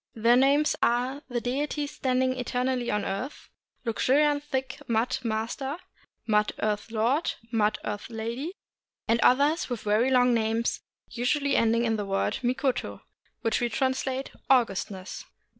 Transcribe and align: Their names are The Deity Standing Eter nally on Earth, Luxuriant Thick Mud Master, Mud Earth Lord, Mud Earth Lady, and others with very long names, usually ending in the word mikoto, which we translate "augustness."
Their 0.15 0.35
names 0.35 0.75
are 0.81 1.21
The 1.29 1.39
Deity 1.39 1.85
Standing 1.85 2.33
Eter 2.33 2.65
nally 2.65 2.89
on 2.89 3.05
Earth, 3.05 3.49
Luxuriant 3.85 4.43
Thick 4.43 4.81
Mud 4.87 5.19
Master, 5.23 5.77
Mud 6.25 6.53
Earth 6.57 6.89
Lord, 6.89 7.33
Mud 7.51 7.77
Earth 7.83 8.09
Lady, 8.09 8.53
and 9.07 9.19
others 9.21 9.69
with 9.69 9.81
very 9.83 10.09
long 10.09 10.33
names, 10.33 10.81
usually 11.07 11.55
ending 11.55 11.85
in 11.85 11.97
the 11.97 12.05
word 12.07 12.39
mikoto, 12.41 13.01
which 13.41 13.61
we 13.61 13.69
translate 13.69 14.31
"augustness." 14.49 15.25